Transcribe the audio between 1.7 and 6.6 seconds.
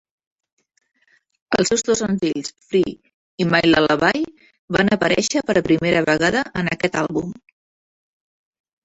seus dos senzills "Free" i "My Lullaby" van aparèixer per primera vegada